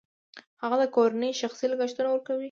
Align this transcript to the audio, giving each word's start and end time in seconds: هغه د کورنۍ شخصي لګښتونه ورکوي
هغه 0.61 0.75
د 0.79 0.83
کورنۍ 0.95 1.31
شخصي 1.41 1.65
لګښتونه 1.69 2.09
ورکوي 2.11 2.39